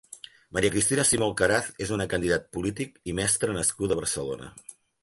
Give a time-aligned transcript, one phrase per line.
[0.57, 4.53] Maria Cristina Simó Alcaraz és una candidat polític i mestra nascuda a Barcelona.